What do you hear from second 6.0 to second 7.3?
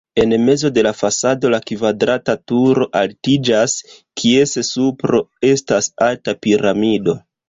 alta piramido.